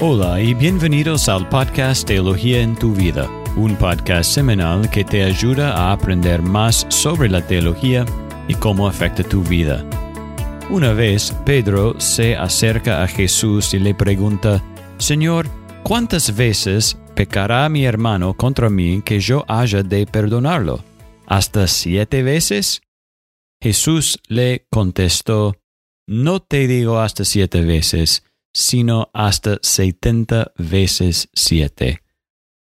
[0.00, 5.72] Hola y bienvenidos al podcast Teología en tu vida, un podcast semanal que te ayuda
[5.72, 8.06] a aprender más sobre la teología
[8.48, 9.84] y cómo afecta tu vida.
[10.70, 14.62] Una vez Pedro se acerca a Jesús y le pregunta,
[14.98, 15.46] Señor,
[15.82, 20.87] ¿cuántas veces pecará mi hermano contra mí que yo haya de perdonarlo?
[21.28, 22.80] ¿Hasta siete veces?
[23.62, 25.56] Jesús le contestó,
[26.06, 28.24] No te digo hasta siete veces,
[28.54, 32.00] sino hasta setenta veces siete.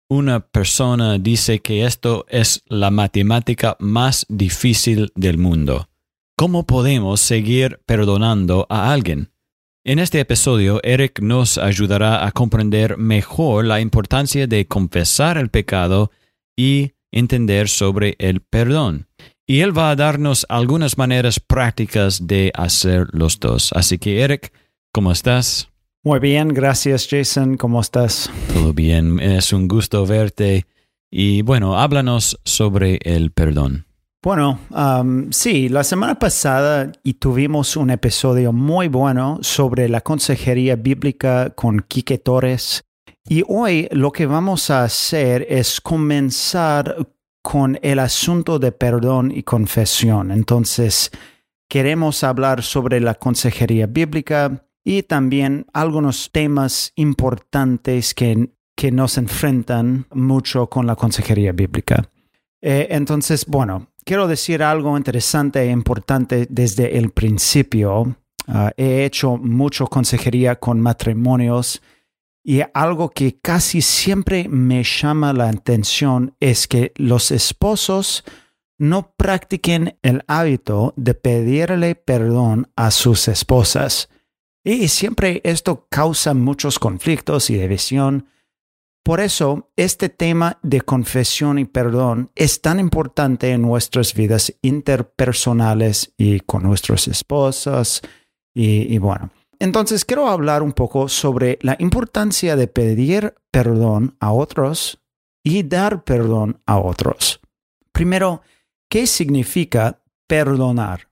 [0.10, 5.90] Una persona dice que esto es la matemática más difícil del mundo.
[6.36, 9.30] ¿Cómo podemos seguir perdonando a alguien?
[9.86, 16.10] En este episodio, Eric nos ayudará a comprender mejor la importancia de confesar el pecado
[16.58, 19.08] y entender sobre el perdón.
[19.46, 23.72] Y él va a darnos algunas maneras prácticas de hacer los dos.
[23.74, 24.52] Así que, Eric,
[24.92, 25.70] ¿cómo estás?
[26.04, 28.32] Muy bien, gracias Jason, ¿cómo estás?
[28.54, 30.66] Todo bien, es un gusto verte.
[31.12, 33.88] Y bueno, háblanos sobre el perdón.
[34.24, 40.76] Bueno, um, sí, la semana pasada y tuvimos un episodio muy bueno sobre la consejería
[40.76, 42.84] bíblica con Quique Torres.
[43.30, 46.96] Y hoy lo que vamos a hacer es comenzar
[47.42, 50.32] con el asunto de perdón y confesión.
[50.32, 51.12] Entonces,
[51.68, 60.06] queremos hablar sobre la consejería bíblica y también algunos temas importantes que, que nos enfrentan
[60.14, 62.10] mucho con la consejería bíblica.
[62.62, 68.16] Eh, entonces, bueno, quiero decir algo interesante e importante desde el principio.
[68.48, 71.82] Ah, he hecho mucho consejería con matrimonios
[72.48, 78.24] y algo que casi siempre me llama la atención es que los esposos
[78.80, 84.08] no practiquen el hábito de pedirle perdón a sus esposas.
[84.64, 88.30] Y siempre esto causa muchos conflictos y división.
[89.04, 96.14] Por eso, este tema de confesión y perdón es tan importante en nuestras vidas interpersonales
[96.16, 98.02] y con nuestras esposas.
[98.54, 104.32] Y, y bueno, entonces quiero hablar un poco sobre la importancia de pedir perdón a
[104.32, 105.00] otros
[105.44, 107.40] y dar perdón a otros.
[107.92, 108.42] Primero,
[108.90, 111.10] ¿qué significa perdonar?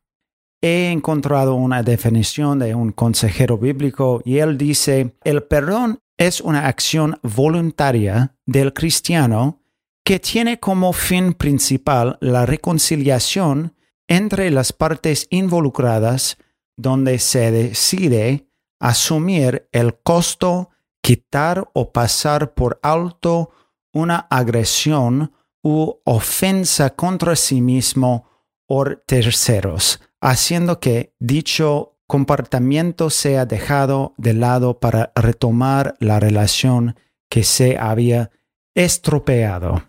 [0.61, 6.67] He encontrado una definición de un consejero bíblico y él dice, el perdón es una
[6.67, 9.61] acción voluntaria del cristiano
[10.03, 13.73] que tiene como fin principal la reconciliación
[14.07, 16.37] entre las partes involucradas
[16.77, 18.49] donde se decide
[18.79, 20.69] asumir el costo,
[21.01, 23.51] quitar o pasar por alto
[23.93, 28.29] una agresión u ofensa contra sí mismo
[28.67, 36.95] o terceros, haciendo que dicho comportamiento sea dejado de lado para retomar la relación
[37.29, 38.31] que se había
[38.75, 39.83] estropeado.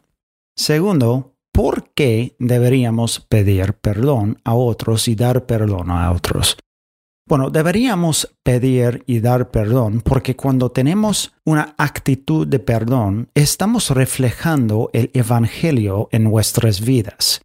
[0.56, 6.56] Segundo, ¿por qué deberíamos pedir perdón a otros y dar perdón a otros?
[7.28, 14.90] Bueno, deberíamos pedir y dar perdón porque cuando tenemos una actitud de perdón, estamos reflejando
[14.92, 17.40] el Evangelio en nuestras vidas.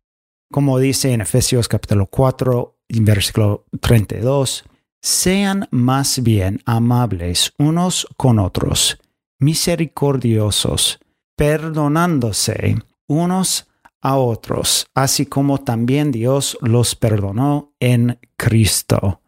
[0.52, 4.66] Como dice en Efesios capítulo 4, versículo 32,
[5.02, 9.00] sean más bien amables unos con otros,
[9.40, 11.00] misericordiosos,
[11.36, 12.76] perdonándose
[13.08, 13.68] unos
[14.00, 19.21] a otros, así como también Dios los perdonó en Cristo.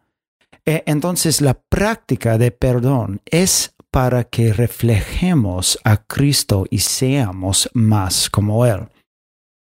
[0.66, 8.28] Eh, entonces la práctica de perdón es para que reflejemos a Cristo y seamos más
[8.30, 8.88] como Él.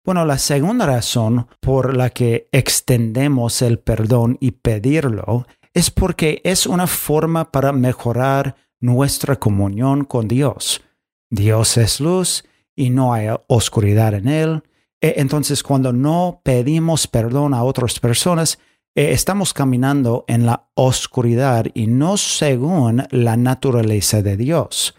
[0.04, 6.66] Bueno, la segunda razón por la que extendemos el perdón y pedirlo es porque es
[6.66, 10.82] una forma para mejorar nuestra comunión con Dios.
[11.30, 12.44] Dios es luz
[12.76, 14.62] y no hay oscuridad en Él.
[15.00, 18.58] Eh, entonces, cuando no pedimos perdón a otras personas,
[18.94, 24.94] eh, estamos caminando en la oscuridad y no según la naturaleza de Dios.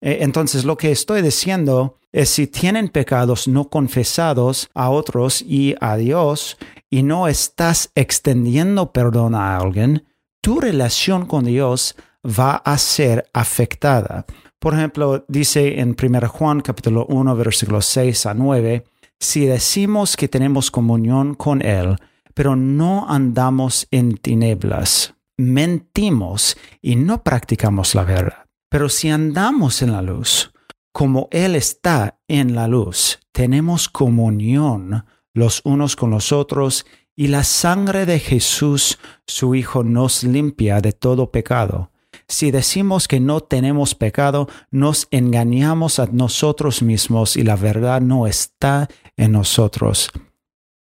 [0.00, 5.74] Eh, entonces lo que estoy diciendo es si tienen pecados no confesados a otros y
[5.80, 6.58] a Dios
[6.90, 10.04] y no estás extendiendo perdón a alguien,
[10.42, 11.96] tu relación con Dios
[12.26, 14.26] va a ser afectada.
[14.58, 18.84] Por ejemplo, dice en 1 Juan capítulo 1 versículos 6 a 9,
[19.18, 21.96] si decimos que tenemos comunión con Él,
[22.34, 25.14] pero no andamos en tinieblas.
[25.36, 28.46] Mentimos y no practicamos la verdad.
[28.68, 30.52] Pero si andamos en la luz,
[30.92, 37.44] como Él está en la luz, tenemos comunión los unos con los otros, y la
[37.44, 41.90] sangre de Jesús, su Hijo, nos limpia de todo pecado.
[42.26, 48.26] Si decimos que no tenemos pecado, nos engañamos a nosotros mismos y la verdad no
[48.26, 50.10] está en nosotros.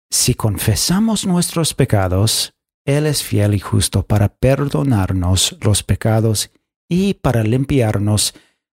[0.09, 2.53] Si confesamos nuestros pecados,
[2.85, 6.51] Él es fiel y justo para perdonarnos los pecados
[6.87, 8.33] y para limpiarnos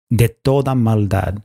[0.09, 1.35] de toda maldad.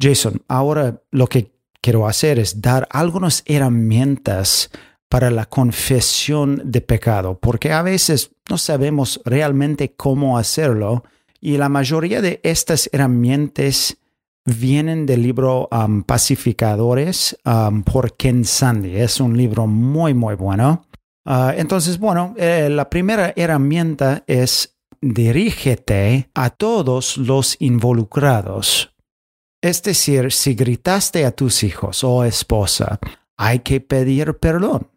[0.00, 4.70] Jason, ahora lo que quiero hacer es dar algunas herramientas
[5.08, 11.04] para la confesión de pecado, porque a veces no sabemos realmente cómo hacerlo
[11.40, 13.96] y la mayoría de estas herramientas
[14.44, 18.96] vienen del libro um, Pacificadores um, por Ken Sandy.
[18.96, 20.86] Es un libro muy, muy bueno.
[21.26, 28.94] Uh, entonces, bueno, eh, la primera herramienta es dirígete a todos los involucrados.
[29.62, 32.98] Es decir, si gritaste a tus hijos o esposa,
[33.36, 34.90] hay que pedir perdón.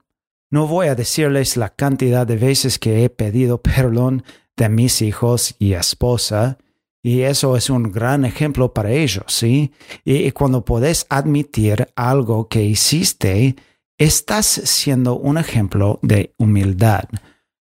[0.50, 4.24] No voy a decirles la cantidad de veces que he pedido perdón
[4.56, 6.58] de mis hijos y esposa,
[7.07, 9.71] y eso es un gran ejemplo para ellos, ¿sí?
[10.04, 13.56] Y, cuando puedes admitir algo que hiciste,
[13.98, 17.06] estás siendo un ejemplo de humildad.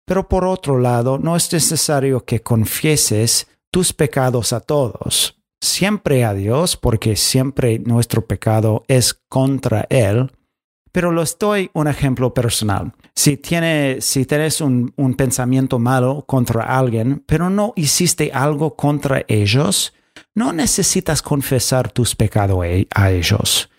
[0.05, 5.39] Pero por otro lado, no es necesario que confieses tus pecados a todos.
[5.61, 10.29] Siempre a Dios, porque siempre nuestro pecado es contra Él,
[10.91, 12.91] pero lo estoy un ejemplo personal.
[13.13, 13.39] Si,
[13.99, 19.93] si tienes un, un pensamiento malo contra alguien, pero no hiciste algo contra ellos,
[20.33, 22.65] no necesitas confesar tus pecados
[22.95, 23.69] a ellos.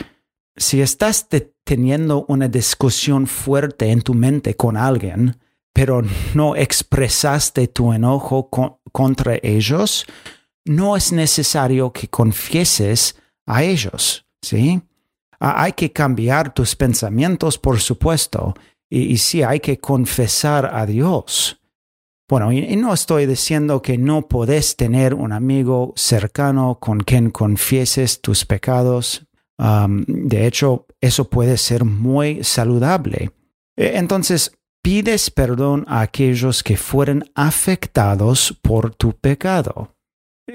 [0.55, 1.27] Si estás
[1.63, 5.39] teniendo una discusión fuerte en tu mente con alguien,
[5.73, 6.03] pero
[6.35, 8.49] no expresaste tu enojo
[8.91, 10.05] contra ellos,
[10.65, 13.15] no es necesario que confieses
[13.47, 14.81] a ellos, ¿sí?
[15.39, 18.53] Hay que cambiar tus pensamientos, por supuesto,
[18.93, 21.59] y, sí hay que confesar a Dios.
[22.29, 28.21] Bueno, y, no estoy diciendo que no podés tener un amigo cercano con quien confieses
[28.21, 29.25] tus pecados.
[29.57, 33.31] de hecho, eso puede ser muy saludable.
[33.75, 34.51] E, entonces,
[34.83, 39.95] pides perdón a aquellos que fueron afectados por tu pecado.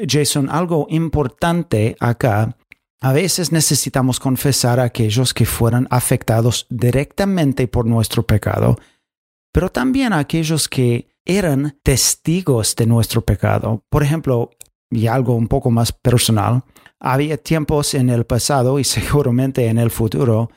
[0.07, 2.57] Jason, algo importante acá
[3.01, 8.77] a veces necesitamos confesar a aquellos que fueron afectados directamente por nuestro pecado,
[9.53, 13.85] pero también a aquellos que eran testigos de nuestro pecado.
[13.89, 14.51] Por ejemplo,
[14.91, 16.65] y algo un poco más personal,
[16.99, 20.51] había tiempos en el pasado y seguramente en el futuro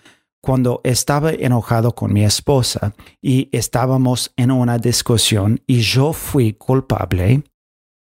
[0.44, 7.44] cuando estaba enojado con mi esposa y estábamos en una discusión y yo fui culpable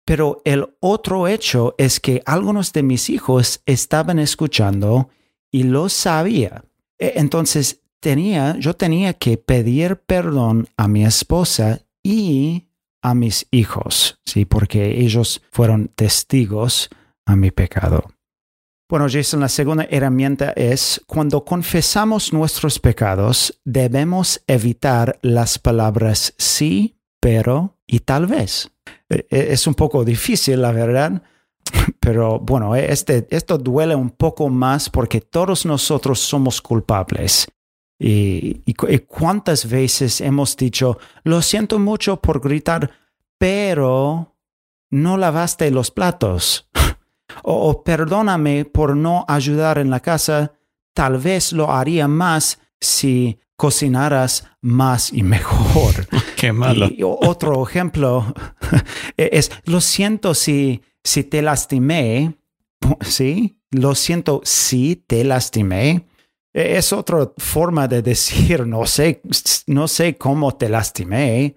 [0.07, 5.11] pero el otro hecho es que algunos de mis hijos estaban escuchando
[5.51, 6.65] y lo sabía.
[6.99, 12.69] E, entonces tenía, yo tenía que pedir perdón a mi esposa y
[13.03, 16.89] a mis hijos, sí, porque ellos fueron testigos
[17.27, 18.05] a mi pecado.
[18.89, 26.97] Bueno, Jason, la segunda herramienta es cuando confesamos nuestros pecados, debemos evitar las palabras sí,
[27.21, 28.71] pero y tal vez.
[29.09, 31.23] Eh, eh, es un poco difícil, la verdad,
[32.01, 37.47] pero bueno, eh, este, esto duele un poco más porque todos nosotros somos culpables.
[37.99, 38.75] Y,
[39.07, 42.91] cuántas veces hemos dicho, lo siento mucho por gritar,
[43.39, 44.37] pero
[44.91, 46.69] no lavaste los platos.
[47.43, 50.53] o perdóname por no ayudar en la casa,
[50.93, 56.07] tal vez lo haría más si cocinaras más y mejor.
[56.37, 56.89] Qué malo.
[56.89, 58.35] Y otro ejemplo
[59.17, 62.37] es, lo siento si, si te lastimé,
[63.01, 63.59] ¿sí?
[63.71, 66.07] Lo siento si te lastimé.
[66.53, 69.23] E, es otra forma de decir, no sé,
[69.67, 71.57] no sé cómo te lastimé.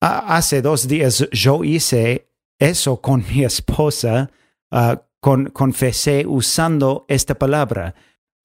[0.00, 4.30] Hace dos días yo hice eso con mi esposa,
[4.72, 7.94] ah, con, confesé usando esta palabra.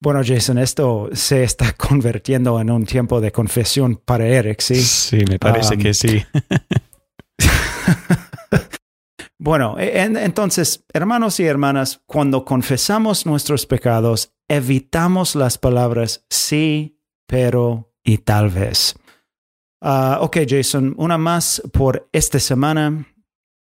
[0.00, 4.76] Bueno, Jason, esto se está convirtiendo en un tiempo de confesión para Eric, ¿sí?
[4.76, 6.22] Sí, me parece que sí.
[9.38, 17.92] bueno, e, entonces, hermanos y hermanas, cuando confesamos nuestros pecados, evitamos las palabras sí, pero
[18.04, 18.94] y tal vez.
[19.80, 23.06] Ah, ok, Jason, una más por esta semana.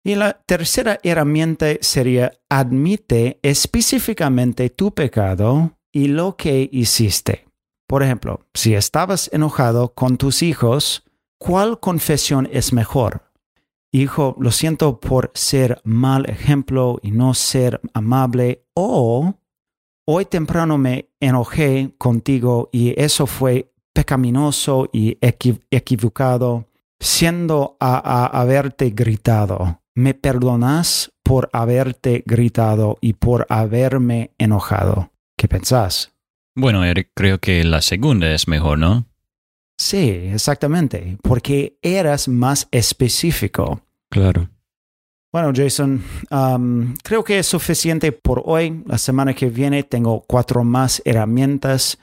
[0.03, 7.47] Y la tercera herramienta sería admite específicamente tu pecado y lo que hiciste.
[7.87, 11.05] Por ejemplo, si estabas enojado con tus hijos,
[11.39, 13.23] ¿cuál confesión es mejor?
[13.93, 19.35] Hijo, lo siento por ser mal ejemplo y no ser amable o
[20.07, 26.67] hoy temprano me enojé contigo y eso fue pecaminoso y equivocado,
[27.01, 29.81] siendo a, haberte gritado.
[29.95, 35.11] ¿Me perdonas por haberte gritado y por haberme enojado?
[35.41, 36.13] ¿Qué pensás?
[36.55, 39.07] Bueno, Eric, creo que la segunda es mejor, ¿no?
[39.79, 43.81] Sí, exactamente, porque eras más específico.
[44.11, 44.51] Claro.
[45.33, 48.83] Bueno, Jason, um, creo que es suficiente por hoy.
[48.85, 51.99] La semana que viene tengo cuatro más herramientas,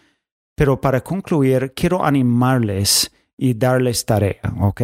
[0.56, 4.82] pero para concluir, quiero animarles y darles tarea, ¿ok?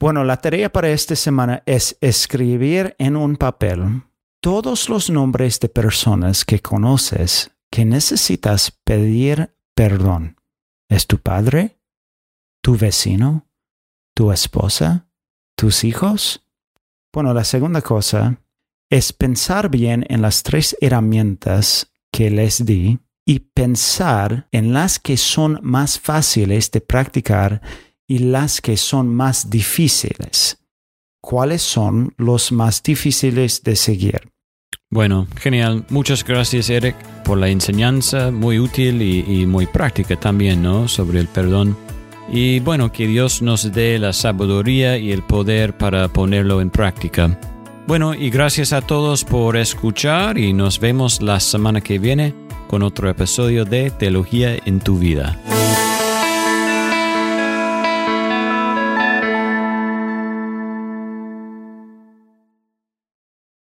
[0.00, 4.02] Bueno, la tarea para esta semana es escribir en un papel
[4.44, 10.36] todos los nombres de personas que conoces que necesitas pedir perdón.
[10.86, 11.80] ¿Es tu padre?
[12.62, 13.48] ¿Tu vecino?
[14.14, 15.08] ¿Tu esposa?
[15.56, 16.46] ¿Tus hijos?
[17.10, 18.38] Bueno, la segunda cosa
[18.90, 25.16] es pensar bien en las tres herramientas que les di y pensar en las que
[25.16, 27.62] son más fáciles de practicar
[28.06, 30.58] y las que son más difíciles.
[31.24, 34.28] ¿Cuáles son los más difíciles de seguir?
[34.90, 35.86] Bueno, genial.
[35.88, 40.86] Muchas gracias, Eric, por la enseñanza, muy útil y, muy práctica también, ¿no?
[40.86, 41.78] Sobre el perdón.
[42.30, 47.40] Y bueno, que Dios nos dé la sabiduría y el poder para ponerlo en práctica.
[47.86, 52.34] Bueno, y gracias a todos por escuchar y nos vemos la semana que viene
[52.68, 55.40] con otro episodio de Teología en tu vida.